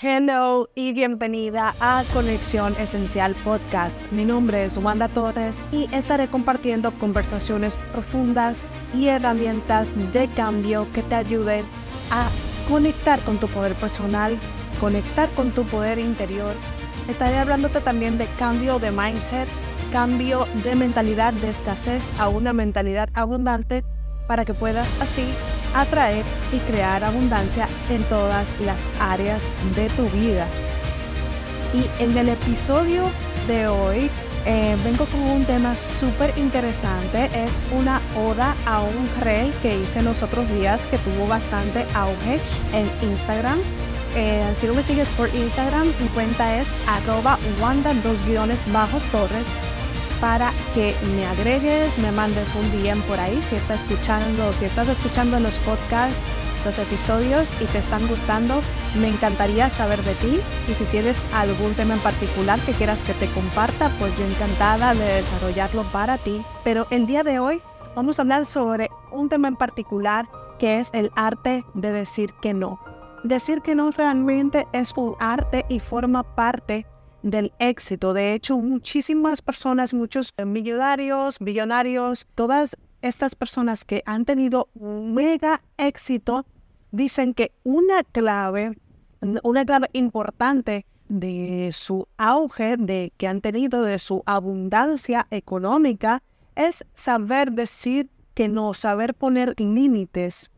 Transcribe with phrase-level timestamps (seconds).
[0.00, 4.00] Hello y bienvenida a Conexión Esencial Podcast.
[4.12, 8.62] Mi nombre es Wanda Torres y estaré compartiendo conversaciones profundas
[8.94, 11.64] y herramientas de cambio que te ayuden
[12.12, 12.28] a
[12.68, 14.38] conectar con tu poder personal,
[14.78, 16.54] conectar con tu poder interior.
[17.08, 19.48] Estaré hablándote también de cambio de mindset,
[19.90, 23.82] cambio de mentalidad de escasez a una mentalidad abundante
[24.28, 25.24] para que puedas así
[25.74, 29.44] atraer y crear abundancia en todas las áreas
[29.74, 30.46] de tu vida.
[31.74, 33.10] Y en el episodio
[33.46, 34.10] de hoy
[34.46, 37.26] eh, vengo con un tema súper interesante.
[37.34, 42.40] Es una oda a un rey que hice los otros días que tuvo bastante auge
[42.72, 43.58] en Instagram.
[44.16, 49.04] Eh, si no me sigues por Instagram, mi cuenta es arroba wanda dos guiones bajos
[49.12, 49.46] torres
[50.20, 54.88] para que me agregues, me mandes un DM por ahí si estás escuchando, si estás
[54.88, 56.18] escuchando los podcasts,
[56.64, 58.60] los episodios y te están gustando,
[59.00, 63.14] me encantaría saber de ti y si tienes algún tema en particular que quieras que
[63.14, 66.42] te comparta, pues yo encantada de desarrollarlo para ti.
[66.64, 67.62] Pero el día de hoy
[67.94, 72.54] vamos a hablar sobre un tema en particular que es el arte de decir que
[72.54, 72.80] no.
[73.24, 76.86] Decir que no realmente es un arte y forma parte
[77.22, 78.12] del éxito.
[78.12, 86.46] De hecho, muchísimas personas, muchos millonarios, billonarios, todas estas personas que han tenido mega éxito,
[86.90, 88.78] dicen que una clave,
[89.42, 96.22] una clave importante de su auge, de que han tenido, de su abundancia económica,
[96.54, 100.50] es saber decir que no, saber poner límites.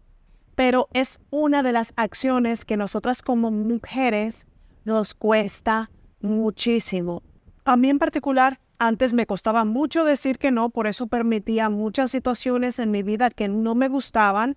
[0.55, 4.47] Pero es una de las acciones que nosotras como mujeres
[4.85, 5.91] nos cuesta
[6.21, 7.23] muchísimo.
[7.65, 12.11] A mí en particular, antes me costaba mucho decir que no, por eso permitía muchas
[12.11, 14.57] situaciones en mi vida que no me gustaban.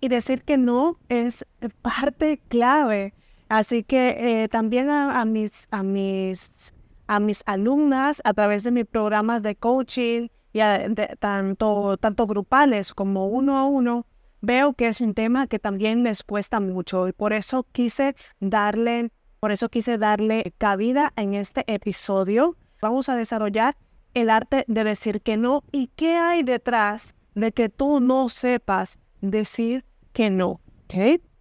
[0.00, 1.46] Y decir que no es
[1.80, 3.14] parte clave.
[3.48, 6.74] Así que eh, también a, mis, a, mis,
[7.06, 10.60] a mis alumnas, a través de mis programas de coaching, y
[11.18, 14.06] tanto, tanto grupales como uno a uno,
[14.40, 17.08] veo que es un tema que también les cuesta mucho.
[17.08, 19.10] Y por eso quise darle
[19.42, 22.56] por eso quise darle cabida en este episodio.
[22.80, 23.76] Vamos a desarrollar
[24.14, 29.00] el arte de decir que no y qué hay detrás de que tú no sepas
[29.20, 30.60] decir que no.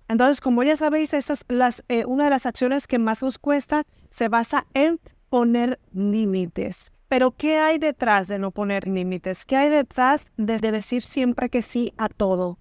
[0.07, 3.83] Entonces, como ya sabéis, esas las, eh, una de las acciones que más nos cuesta
[4.09, 6.93] se basa en poner límites.
[7.07, 9.45] Pero ¿qué hay detrás de no poner límites?
[9.45, 12.57] ¿Qué hay detrás de decir siempre que sí a todo?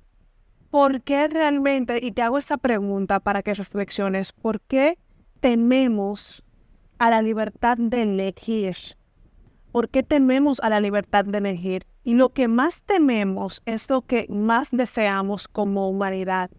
[0.71, 4.99] ¿Por qué realmente, y te hago esta pregunta para que reflexiones, ¿por qué
[5.41, 6.43] tememos
[6.99, 8.77] a la libertad de elegir?
[9.73, 11.87] ¿Por qué tememos a la libertad de elegir?
[12.05, 16.51] Y lo que más tememos es lo que más deseamos como humanidad.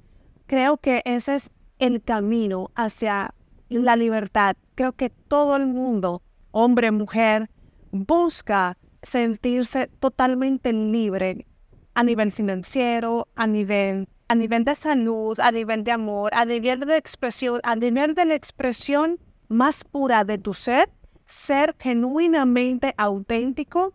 [0.48, 3.34] Creo que ese es el camino hacia
[3.70, 4.56] la libertad.
[4.76, 6.22] Creo que todo el mundo,
[6.52, 7.50] hombre, mujer,
[7.92, 11.46] busca sentirse totalmente libre
[11.94, 16.80] a nivel financiero, a nivel a nivel de salud, a nivel de amor, a nivel
[16.80, 19.20] de expresión, a nivel de la expresión
[19.50, 20.90] más pura de tu ser,
[21.26, 23.94] ser genuinamente auténtico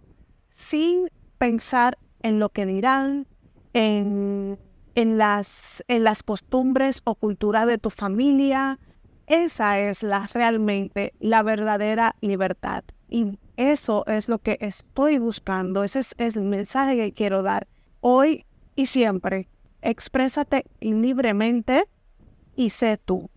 [0.50, 1.08] sin
[1.38, 3.26] pensar en lo que dirán,
[3.72, 4.58] en,
[4.94, 8.78] las costumbres o cultura de tu familia.
[9.26, 12.84] Esa es la realmente la verdadera libertad.
[13.08, 15.82] Y eso es lo que estoy buscando.
[15.82, 17.68] Ese es el mensaje que quiero dar
[18.02, 19.48] hoy y siempre
[19.82, 21.86] exprésate libremente
[22.54, 23.30] y sé tú.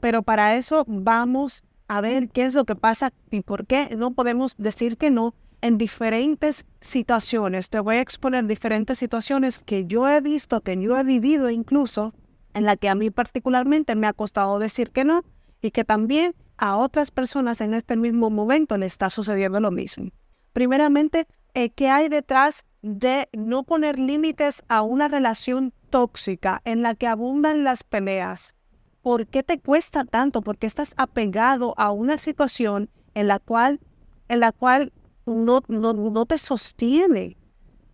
[0.00, 4.12] Pero para eso vamos a ver qué es lo que pasa y por qué no
[4.12, 7.70] podemos decir que no en diferentes situaciones.
[7.70, 12.14] Te voy a exponer diferentes situaciones que yo he visto, que yo he vivido incluso,
[12.54, 15.24] en la que a mí particularmente me ha costado decir que no
[15.60, 20.10] y que también a otras personas en este mismo momento le está sucediendo lo mismo.
[20.52, 26.94] Primeramente, eh, ¿qué hay detrás de no poner límites a una relación tóxica en la
[26.94, 28.54] que abundan las peleas,
[29.02, 30.40] ¿por qué te cuesta tanto?
[30.40, 33.80] ¿Por qué estás apegado a una situación en la cual,
[34.28, 34.92] en la cual
[35.26, 37.36] no, no, te sostiene,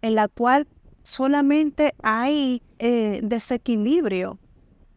[0.03, 0.69] en la cual
[1.03, 4.39] solamente hay eh, desequilibrio?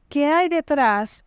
[0.10, 1.25] ¿Qué hay detrás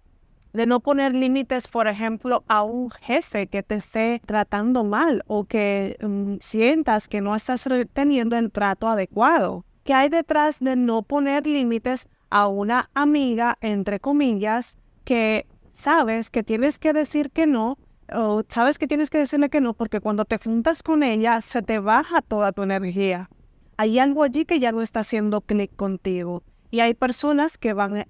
[0.53, 5.45] de no poner límites, por ejemplo, a un jefe que te esté tratando mal o
[5.45, 9.65] que mm, sientas que no estás teniendo el trato adecuado?
[9.85, 16.43] ¿Qué hay detrás de no poner límites a una amiga, entre comillas, que sabes que
[16.43, 17.79] tienes que decir que no,
[18.13, 21.63] o sabes que tienes que decirle que no, porque cuando te juntas con ella se
[21.63, 23.31] te baja toda tu energía.
[23.77, 26.43] Hay algo allí que ya no está haciendo clic contigo.
[26.71, 28.07] Y hay personas que van a,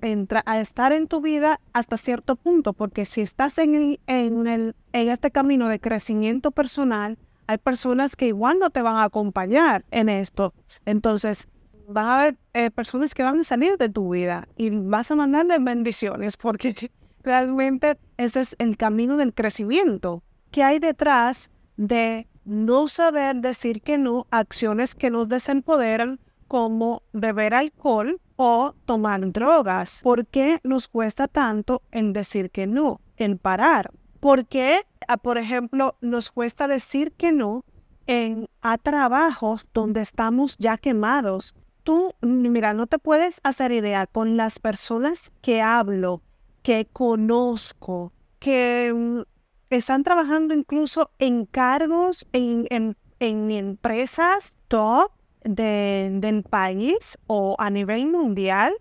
[0.46, 4.76] a estar en tu vida hasta cierto punto, porque si estás en, el, en, el,
[4.92, 9.84] en este camino de crecimiento personal, hay personas que igual no te van a acompañar
[9.90, 10.52] en esto.
[10.84, 11.48] Entonces,
[11.88, 15.16] van a haber eh, personas que van a salir de tu vida y vas a
[15.16, 16.90] mandarles bendiciones porque
[17.22, 20.22] realmente ese es el camino del crecimiento.
[20.50, 27.54] ¿Qué hay detrás de no saber decir que no acciones que nos desempoderan como beber
[27.54, 30.00] alcohol o tomar drogas.
[30.02, 33.92] ¿Por qué nos cuesta tanto en decir que no, en parar?
[34.20, 37.64] ¿Por qué, ah, por ejemplo, nos cuesta decir que no
[38.06, 41.54] en, a trabajos donde estamos ya quemados?
[41.84, 46.22] Tú, mira, no te puedes hacer idea con las personas que hablo,
[46.62, 49.22] que conozco, que mm,
[49.70, 55.12] están trabajando incluso en cargos en, en, empresas top
[55.44, 58.74] del país o a nivel mundial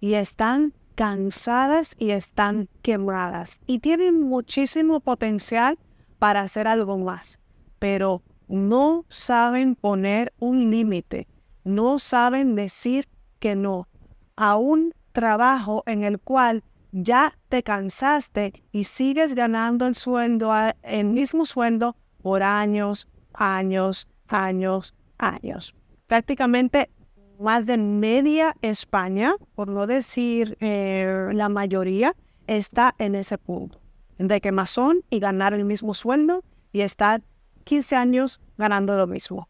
[0.00, 5.78] y están cansadas y están quemadas y tienen muchísimo potencial
[6.18, 7.38] para hacer algo más,
[7.78, 11.28] pero no saben poner un límite,
[11.64, 13.08] no saben decir
[13.38, 13.88] que no
[14.36, 16.62] a un trabajo en el cual
[16.92, 20.52] ya te cansaste y sigues ganando el sueldo,
[20.82, 25.74] el mismo sueldo por años, años, años, años.
[26.06, 26.90] Prácticamente
[27.38, 32.14] más de media España, por no decir eh, la mayoría,
[32.46, 33.80] está en ese punto
[34.18, 36.42] de quemazón y ganar el mismo sueldo
[36.72, 37.22] y estar
[37.64, 39.48] 15 años ganando lo mismo.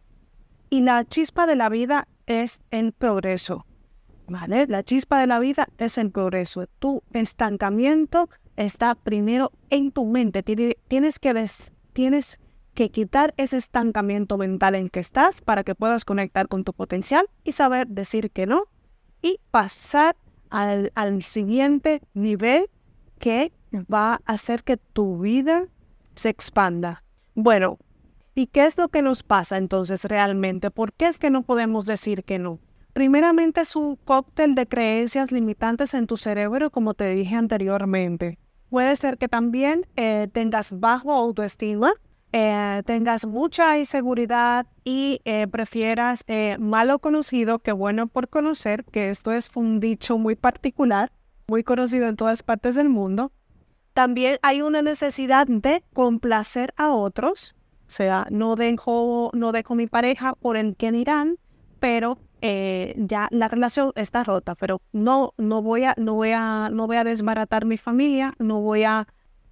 [0.70, 3.64] Y la chispa de la vida es el progreso.
[4.28, 6.66] La chispa de la vida es el progreso.
[6.80, 10.42] Tu estancamiento está primero en tu mente.
[10.42, 11.46] Tienes que,
[11.92, 12.40] tienes
[12.76, 17.26] que quitar ese estancamiento mental en que estás para que puedas conectar con tu potencial
[17.42, 18.64] y saber decir que no
[19.22, 20.14] y pasar
[20.50, 22.68] al, al siguiente nivel
[23.18, 25.64] que va a hacer que tu vida
[26.14, 27.02] se expanda.
[27.34, 27.78] Bueno,
[28.34, 30.70] ¿y qué es lo que nos pasa entonces realmente?
[30.70, 32.60] ¿Por qué es que no podemos decir que no?
[32.92, 38.38] Primeramente es un cóctel de creencias limitantes en tu cerebro, como te dije anteriormente.
[38.68, 41.92] Puede ser que también eh, tengas bajo autoestima,
[42.32, 46.24] eh, tengas mucha inseguridad y eh, prefieras
[46.58, 51.12] malo conocido que bueno por conocer, que esto es un dicho muy particular,
[51.46, 53.32] muy conocido en todas partes del mundo.
[53.94, 57.54] También hay una necesidad de complacer a otros,
[57.86, 61.38] o sea, no dejo, no dejo mi pareja por el que dirán,
[61.78, 66.68] pero eh, ya la relación está rota, pero no, no voy a, no voy a,
[66.70, 69.06] no voy a desbaratar mi familia, no voy a,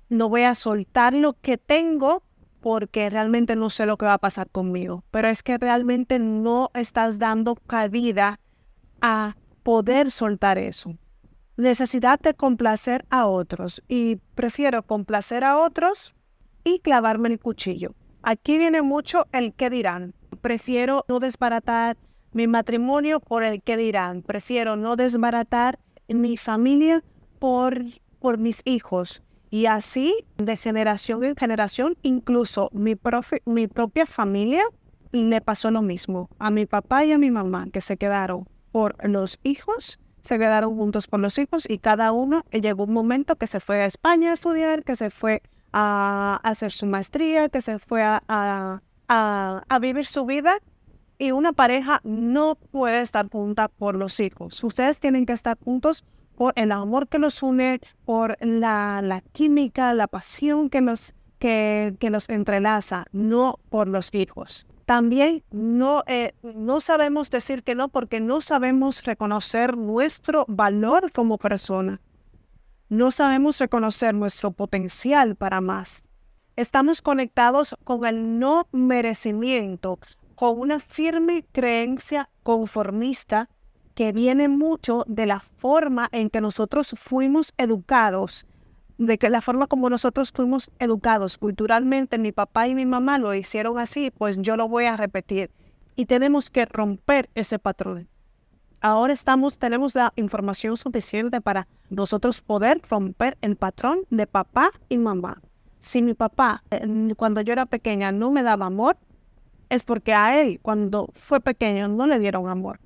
[0.09, 2.24] no voy a soltar lo que tengo
[2.65, 5.05] porque realmente no sé lo que va a pasar conmigo.
[5.11, 8.41] Pero es que realmente no estás dando cabida
[9.03, 10.97] a poder soltar eso.
[11.59, 16.15] Necesidad de complacer a otros y prefiero complacer a otros
[16.65, 17.95] y clavarme el cuchillo.
[18.23, 20.15] Aquí viene mucho el qué dirán.
[20.41, 21.99] Prefiero no desbaratar
[22.33, 24.23] mi matrimonio por el que dirán.
[24.23, 25.79] Prefiero no desbaratar
[26.09, 27.05] mi familia
[27.39, 27.85] por,
[28.21, 29.23] por mis hijos.
[29.55, 34.65] Y así, de generación en generación, incluso mi, propia familia
[35.13, 36.29] le pasó lo mismo.
[36.41, 40.75] A mi papá y a mi mamá, que se quedaron por los hijos, se quedaron
[40.75, 44.31] juntos por los hijos y cada uno llegó un momento que se fue a España
[44.31, 45.41] a estudiar, que se fue
[45.73, 50.59] a hacer su maestría, que se fue a, a, a vivir su vida
[51.17, 54.65] y una pareja no puede estar junta por los hijos.
[54.65, 56.05] Ustedes tienen que estar juntos
[56.37, 62.13] por el amor que los une, por la, química, la pasión que nos, que, que
[62.29, 64.67] entrelaza, no por los hijos.
[64.87, 71.39] También no, eh, no sabemos decir que no porque no sabemos reconocer nuestro valor como
[71.39, 72.01] persona.
[72.91, 76.05] No sabemos reconocer nuestro potencial para más.
[76.57, 79.99] Estamos conectados con el no merecimiento,
[80.35, 83.49] con una firme creencia conformista
[83.95, 88.47] que viene mucho de la forma en que nosotros fuimos educados,
[88.99, 93.35] de que la forma como nosotros fuimos educados culturalmente, mi papá y mi mamá lo
[93.35, 95.51] hicieron así, pues yo lo voy a repetir.
[95.97, 98.09] Y tenemos que romper ese patrón.
[98.81, 104.99] Ahora estamos, tenemos la información suficiente para nosotros poder romper el patrón de papá y
[104.99, 105.41] mamá.
[105.81, 108.97] Si mi papá, eh, cuando yo era pequeña, no me daba amor,
[109.71, 112.81] es porque a él cuando fue pequeño no le dieron amor.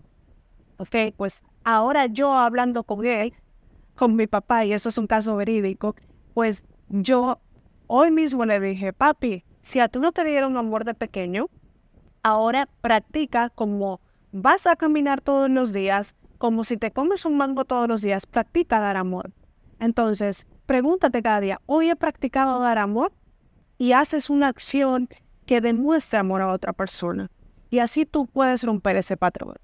[0.79, 3.35] Ok, pues ahora yo hablando con él,
[3.97, 5.97] con mi papá, y eso es un caso verídico,
[6.35, 7.41] pues yo
[7.89, 11.49] hoy mismo le dije, papi, si a tú no te dieron amor de pequeño,
[12.23, 17.65] ahora practica como vas a caminar todos los días, como si te comes un mango
[17.65, 19.33] todos los días, practica dar amor.
[19.81, 23.13] Entonces, pregúntate cada día, ¿hoy he practicado dar amor?
[23.79, 25.09] Y haces una acción
[25.45, 27.31] que demuestre amor a otra persona.
[27.71, 29.57] Y así tú puedes romper ese patrón.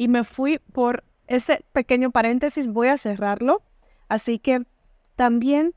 [0.00, 3.60] Y me fui por ese pequeño paréntesis, voy a cerrarlo.
[4.08, 4.62] Así que
[5.14, 5.74] también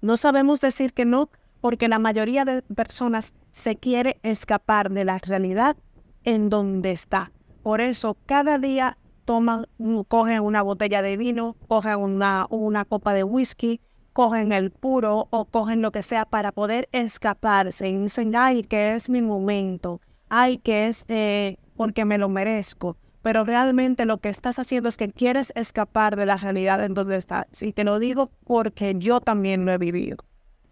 [0.00, 1.30] no sabemos decir que no
[1.60, 5.76] porque la mayoría de personas se quiere escapar de la realidad
[6.22, 7.32] en donde está.
[7.64, 9.66] Por eso cada día toman,
[10.06, 13.80] cogen una botella de vino, cogen una, una copa de whisky,
[14.12, 18.94] cogen el puro o cogen lo que sea para poder escaparse y dicen, ay, que
[18.94, 22.96] es mi momento, ay, que es eh, porque me lo merezco.
[23.26, 27.16] Pero realmente lo que estás haciendo es que quieres escapar de la realidad en donde
[27.16, 27.60] estás.
[27.60, 30.18] Y te lo digo porque yo también lo he vivido.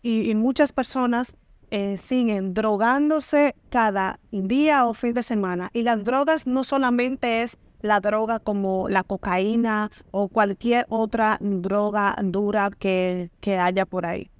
[0.03, 1.37] Y, muchas personas
[1.73, 5.69] eh, siguen drogándose cada día o fin de semana.
[5.73, 12.15] Y las drogas no solamente es la droga como la cocaína o cualquier otra droga
[12.23, 14.31] dura que, que haya por ahí.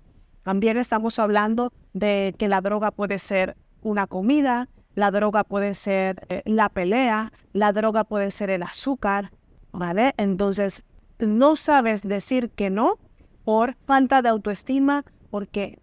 [0.45, 6.27] También estamos hablando de que la droga puede ser una comida, la droga puede ser
[6.29, 9.33] eh, la pelea, la droga puede ser el azúcar,
[9.73, 10.15] ¿vale?
[10.17, 10.85] Entonces,
[11.19, 12.99] no sabes decir que no
[13.45, 15.79] por falta de autoestima, porque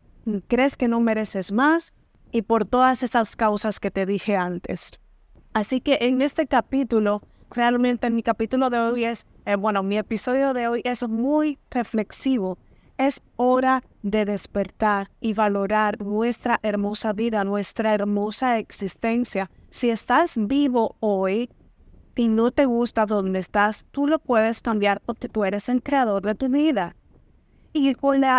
[0.47, 1.93] crees que no mereces más
[2.31, 4.99] y por todas esas causas que te dije antes.
[5.53, 10.53] Así que en este capítulo realmente mi capítulo de hoy es, eh, bueno, mi episodio
[10.53, 12.57] de hoy es muy reflexivo.
[13.01, 19.49] Es hora de despertar y valorar nuestra hermosa vida, nuestra hermosa existencia.
[19.71, 21.49] Si estás vivo hoy
[22.15, 26.21] y no te gusta donde estás, tú lo puedes cambiar porque tú eres el creador
[26.21, 26.95] de tu vida.
[27.73, 27.95] Y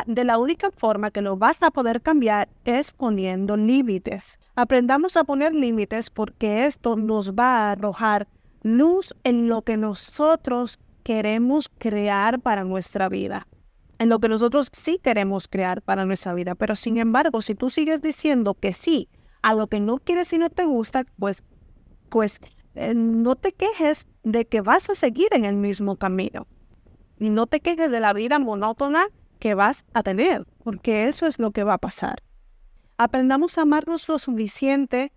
[0.07, 4.39] de la única forma que lo vas a poder cambiar es poniendo límites.
[4.55, 8.29] Aprendamos a poner límites porque esto nos va a arrojar
[8.63, 13.49] luz en lo que nosotros queremos crear para nuestra vida,
[14.03, 16.57] en lo que nosotros sí queremos crear para nuestra vida.
[16.57, 19.09] Pero sin embargo, si tú sigues diciendo que sí
[19.43, 21.45] a lo que no quieres y no te gusta, pues,
[22.09, 22.41] pues
[22.75, 26.49] eh, no te quejes de que vas a seguir en el mismo camino.
[27.21, 29.07] Y no te quejes de la vida monótona
[29.39, 32.25] que vas a tener, porque eso es lo que va a pasar.
[32.99, 35.13] Aprendamos a amarnos lo suficiente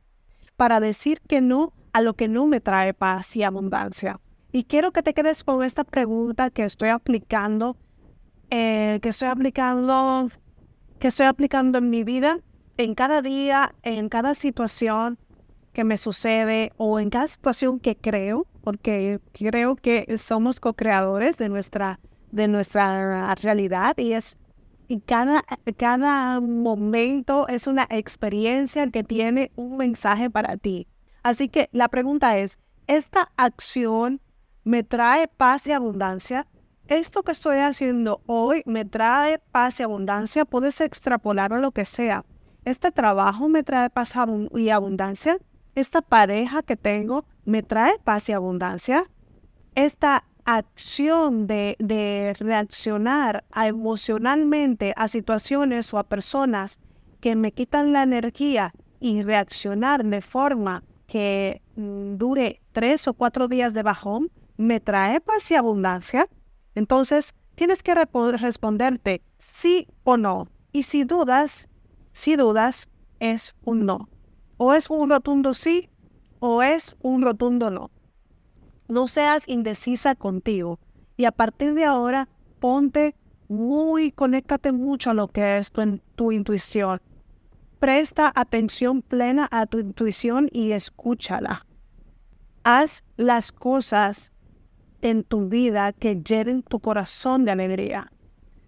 [0.58, 4.20] para decir que no a lo que no me trae paz y abundancia.
[4.52, 7.78] Y quiero que te quedes con esta pregunta que estoy aplicando,
[8.50, 10.30] eh, que estoy aplicando,
[11.00, 12.40] que estoy aplicando en mi vida,
[12.78, 15.18] en cada día, en cada situación
[15.74, 21.50] que me sucede o en cada situación que creo, porque creo que somos co-creadores de
[21.50, 22.00] nuestra,
[22.32, 24.38] de nuestra realidad y es
[24.88, 25.44] y cada,
[25.78, 30.88] cada momento es una experiencia que tiene un mensaje para ti.
[31.24, 34.22] Así que la pregunta es, ¿esta acción
[34.64, 36.46] me trae paz y abundancia?
[36.88, 40.46] ¿Esto que estoy haciendo hoy me trae paz y abundancia?
[40.46, 42.26] Puedes extrapolar a lo que sea.
[42.64, 44.14] ¿Este trabajo me trae paz
[44.54, 45.40] y abundancia?
[45.74, 49.10] ¿Esta pareja que tengo me trae paz y abundancia?
[49.74, 56.80] ¿Esta acción de, de reaccionar emocionalmente a situaciones o a personas
[57.20, 63.48] que me quitan la energía y reaccionar de forma que mm, dure tres o cuatro
[63.48, 66.30] días de bajón me trae paz y abundancia?
[66.76, 70.48] Entonces, tienes que responderte sí o no.
[70.72, 71.70] Y si dudas,
[72.12, 72.88] si dudas,
[73.20, 74.10] es un no.
[74.58, 75.90] O es un rotundo sí
[76.40, 77.92] o es un rotundo no.
[78.88, 80.80] No seas indecisa contigo.
[81.18, 82.28] Y a partir de ahora,
[82.60, 83.16] ponte
[83.48, 85.72] muy, conéctate mucho a lo que es
[86.16, 87.00] tu intuición
[87.86, 91.68] presta atención plena a tu intuición y escúchala.
[92.64, 94.32] Haz las cosas
[95.10, 98.12] en tu vida que llenen tu corazón de alegría.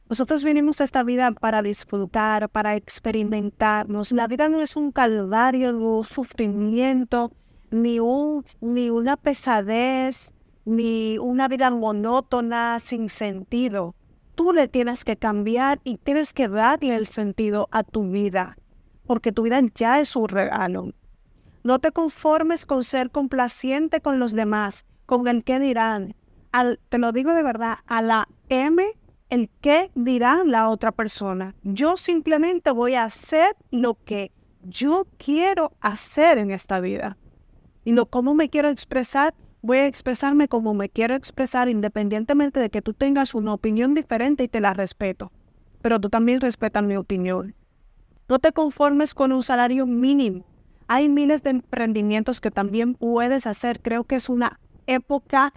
[0.10, 4.12] Nosotros vinimos a esta vida para disfrutar, para experimentarnos.
[4.12, 7.32] La vida no es un calvario, ni un sufrimiento,
[7.70, 13.96] ni, un, ni una pesadez, ni una vida monótona, sin sentido.
[14.36, 18.56] Tú le tienes que cambiar y tienes que darle el sentido a tu vida
[19.08, 20.92] porque tu vida ya es un regalo.
[21.64, 26.14] No te conformes con ser complaciente con los demás, con el que dirán.
[26.90, 28.84] Te lo digo de verdad, a la M,
[29.30, 31.56] el qué dirá la otra persona.
[31.64, 34.32] Yo simplemente voy a hacer lo que
[34.64, 37.18] yo quiero hacer en esta vida.
[37.84, 42.70] Y no cómo me quiero expresar, voy a expresarme como me quiero expresar, independientemente de
[42.70, 45.32] que tú tengas una opinión diferente y te la respeto.
[45.82, 47.56] Pero tú también respetas mi opinión.
[48.28, 50.46] No te conformes con un salario mínimo.
[50.88, 53.82] Hay miles de emprendimientos que también puedes hacer.
[53.82, 55.54] Creo que es una época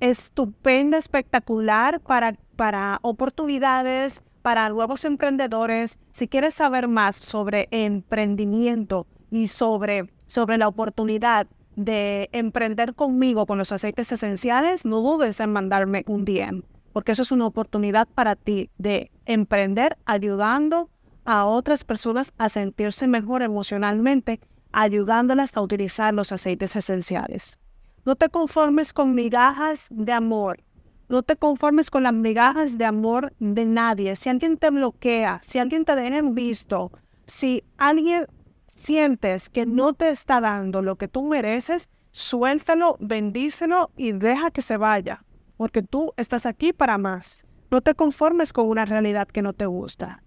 [0.00, 5.98] estupenda, espectacular para, para oportunidades, para nuevos emprendedores.
[6.10, 13.58] Si quieres saber más sobre emprendimiento y sobre, sobre la oportunidad de emprender conmigo con
[13.58, 18.34] los aceites esenciales, no dudes en mandarme un DM, porque eso es una oportunidad para
[18.34, 20.88] ti de emprender ayudando
[21.24, 24.40] a otras personas a sentirse mejor emocionalmente,
[24.72, 27.58] ayudándolas a utilizar los aceites esenciales.
[28.06, 30.62] No te conformes con migajas de amor.
[31.08, 34.14] No te conformes con las migajas de amor de nadie.
[34.14, 36.92] Si alguien te bloquea, si alguien te deja en visto,
[37.26, 38.28] si alguien
[38.68, 44.62] sientes que no te está dando lo que tú mereces, suéltalo, bendícelo y deja que
[44.62, 45.24] se vaya,
[45.56, 47.44] porque tú estás aquí para más.
[47.72, 50.22] No te conformes con una realidad que no te gusta.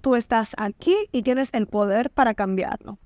[0.00, 2.98] Tú estás aquí y tienes el poder para cambiarlo.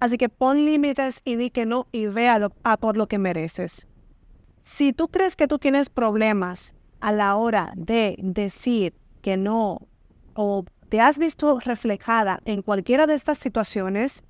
[0.00, 3.86] Así que pon límites y di que no y véalo a por lo que mereces.
[4.60, 9.88] Si tú crees que tú tienes problemas a la hora de decir que no
[10.34, 14.22] o te has visto reflejada en cualquiera de estas situaciones,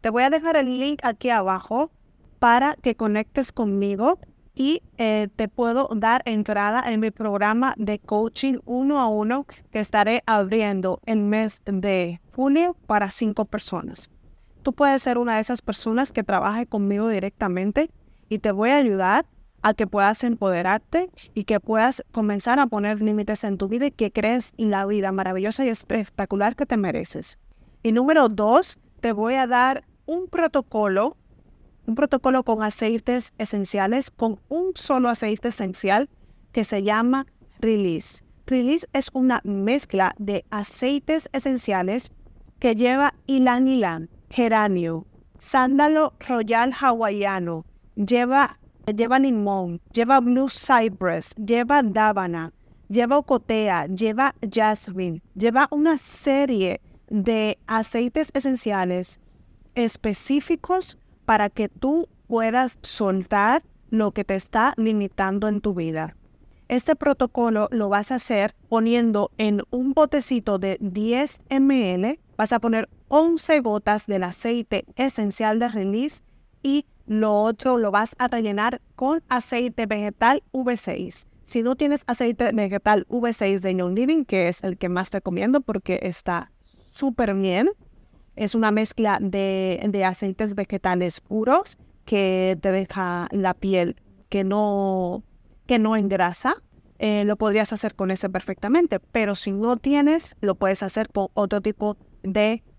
[0.00, 1.90] te voy a dejar el link aquí abajo
[2.38, 4.18] para que conectes conmigo
[4.54, 9.78] y eh, te puedo dar entrada en mi programa de coaching uno a uno que
[9.78, 14.10] estaré abriendo el mes de junio para cinco personas.
[14.62, 17.90] Tú puedes ser una de esas personas que trabaje conmigo directamente
[18.28, 19.26] y te voy a ayudar
[19.62, 23.90] a que puedas empoderarte y que puedas comenzar a poner límites en tu vida y
[23.90, 27.38] que crees en la vida maravillosa y espectacular que te mereces.
[27.82, 31.16] Y número dos, te voy a dar un protocolo,
[31.86, 36.08] un protocolo con aceites esenciales, con un solo aceite esencial
[36.52, 37.26] que se llama
[37.60, 38.24] Release.
[38.46, 42.12] Release es una mezcla de aceites esenciales
[42.58, 45.06] que lleva ilan ilan, geranio,
[45.38, 52.52] sándalo royal hawaiano, lleva lleva limón, lleva blue cypress, lleva dábana,
[52.88, 59.20] lleva ocotea, lleva jasmine, lleva una serie de aceites esenciales
[59.74, 66.16] específicos para que tú puedas soltar lo que te está limitando en tu vida.
[66.68, 72.58] Este protocolo lo vas a hacer poniendo en un botecito de 10 ml, vas a
[72.58, 76.24] poner 11 gotas del aceite esencial de release
[76.60, 81.26] y lo otro lo vas a rellenar con aceite vegetal V6.
[81.44, 85.18] Si no tienes aceite vegetal V6 de Young Living, que es el que más te
[85.18, 86.50] recomiendo porque está
[86.92, 87.70] súper bien,
[88.34, 93.94] es una mezcla de, aceites vegetales puros que te deja la piel
[94.30, 95.22] que no,
[95.66, 96.56] que no engrasa.
[96.98, 101.28] Eh, lo podrías hacer con ese perfectamente, pero si no tienes, lo puedes hacer con
[101.34, 102.11] otro tipo de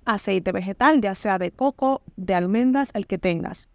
[0.05, 3.69] aceite vegetal, ya sea de coco, de almendras, el que tengas.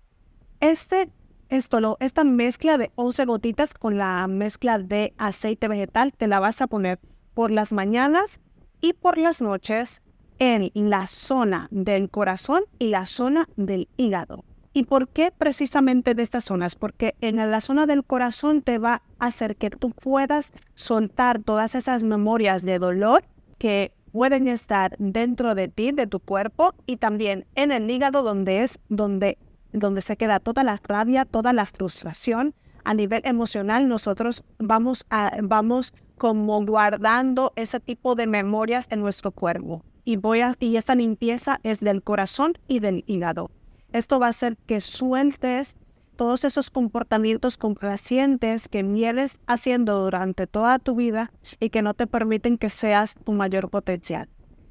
[0.60, 1.10] Este,
[1.48, 6.40] esto, lo, esta mezcla de 11 gotitas con la mezcla de aceite vegetal te la
[6.40, 6.98] vas a poner
[7.34, 8.40] por las mañanas
[8.80, 10.02] y por las noches
[10.38, 14.44] en la zona del corazón y la zona del hígado.
[14.72, 16.76] ¿Y por qué precisamente de estas zonas?
[16.76, 21.74] Porque en la zona del corazón te va a hacer que tú puedas soltar todas
[21.74, 23.24] esas memorias de dolor
[23.58, 28.62] que pueden estar dentro de ti, de tu cuerpo, y también en el hígado donde
[28.62, 29.38] es donde
[29.72, 32.54] donde se queda toda la rabia, toda la frustración.
[32.84, 39.30] A nivel emocional, nosotros vamos, a, vamos como guardando ese tipo de memorias en nuestro
[39.30, 39.84] cuerpo.
[40.04, 43.50] Y, voy a, y esta limpieza es del corazón y del hígado.
[43.92, 45.76] Esto va a hacer que sueltes
[46.18, 52.08] todos esos comportamientos complacientes que vienes haciendo durante toda tu vida y que no te
[52.08, 54.28] permiten que seas tu mayor potencial.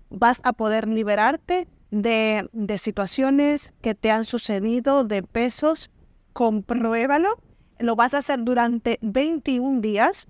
[0.09, 5.89] Vas a poder liberarte de, situaciones que te han sucedido, de pesos,
[6.33, 7.41] compruébalo.
[7.79, 10.27] Lo vas a hacer durante 21 días,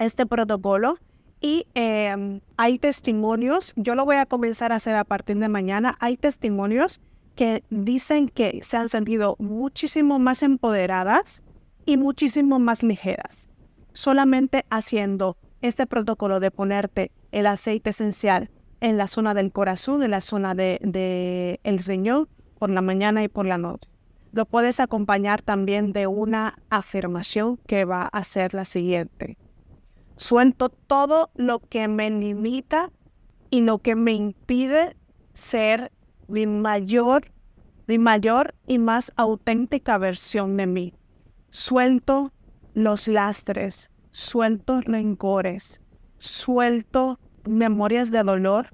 [0.00, 0.98] este protocolo.
[1.40, 5.96] Y em, hay testimonios, yo lo voy a comenzar a hacer a partir de mañana,
[6.00, 7.00] hay testimonios
[7.38, 11.44] que dicen que se han sentido muchísimo más empoderadas
[11.86, 13.48] y muchísimo más ligeras,
[13.92, 20.10] solamente haciendo este protocolo de ponerte el aceite esencial en la zona del corazón, en
[20.10, 23.88] la zona del de, el riñón, por la mañana y por la noche.
[24.32, 29.38] Lo puedes acompañar también de una afirmación que va a ser la siguiente.
[30.16, 32.90] Suelto todo lo que me limita
[33.48, 34.96] y lo que me impide
[35.34, 35.92] ser
[36.28, 37.32] mi mayor,
[37.86, 40.94] mi mayor y más auténtica versión de mí.
[41.50, 42.32] Suelto
[42.74, 45.80] los lastres, suelto rencores,
[46.18, 48.68] suelto memorias de dolor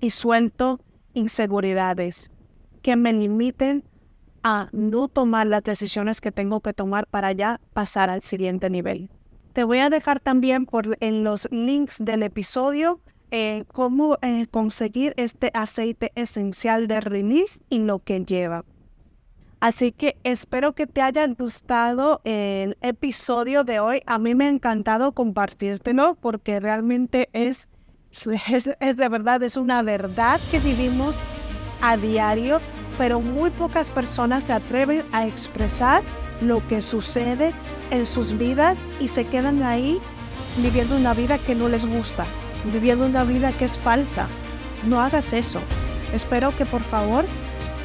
[0.00, 0.80] y suelto
[1.14, 2.30] inseguridades
[2.82, 3.84] que me limiten
[4.42, 9.08] a no tomar las decisiones que tengo que tomar para ya pasar al siguiente nivel.
[9.52, 13.00] Te voy a dejar también por, en los links del episodio
[13.32, 18.64] eh, cómo eh, conseguir este aceite esencial de release y lo que lleva.
[19.58, 24.02] Así que espero que te haya gustado el episodio de hoy.
[24.06, 27.68] A mí me ha encantado compartírtelo porque realmente es,
[28.50, 31.16] es, es de verdad, es una verdad que vivimos
[31.80, 32.60] a diario,
[32.98, 36.02] pero muy pocas personas se atreven a expresar
[36.42, 37.54] lo que sucede
[37.90, 40.00] en sus vidas y se quedan ahí
[40.58, 42.26] viviendo una vida que no les gusta,
[42.64, 44.26] viviendo una vida que es falsa.
[44.86, 45.60] No hagas eso.
[46.12, 47.24] Espero que por favor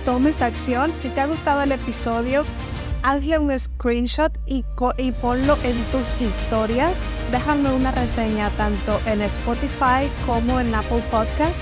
[0.06, 0.92] tomes acción.
[1.02, 2.44] Si te ha gustado el episodio,
[3.04, 4.66] hazle un screenshot y,
[4.98, 6.98] y ponlo en tus historias.
[7.32, 11.62] Déjame una reseña tanto en Spotify como en Apple Podcast.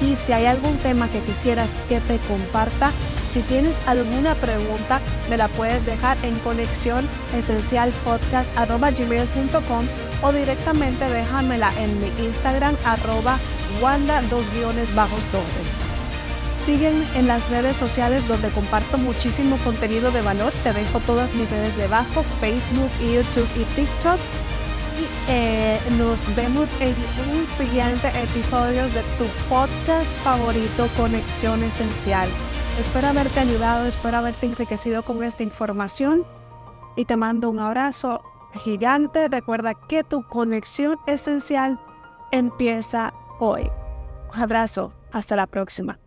[0.00, 2.90] Y si hay algún tema que quisieras que te comparta,
[3.34, 11.98] si tienes alguna pregunta, me la puedes dejar en conexión esencialpodcast.gmail.com o directamente déjamela en
[11.98, 13.38] mi Instagram arroba
[13.80, 15.20] wanda dos guiones bajos
[16.64, 20.52] Siguen en las redes sociales donde comparto muchísimo contenido de valor.
[20.62, 24.18] Te dejo todas mis redes debajo, Facebook, YouTube y TikTok.
[25.00, 26.94] Y eh, nos vemos en
[27.30, 32.28] un siguiente episodio de tu podcast favorito, Conexión Esencial.
[32.78, 36.26] Espero haberte ayudado, espero haberte enriquecido con esta información
[36.94, 38.22] y te mando un abrazo
[38.54, 39.28] gigante.
[39.28, 41.80] Recuerda que tu conexión esencial
[42.32, 43.70] empieza hoy.
[44.34, 45.99] Un abrazo, hasta la próxima.